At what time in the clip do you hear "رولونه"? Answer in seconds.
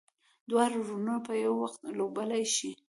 0.87-1.15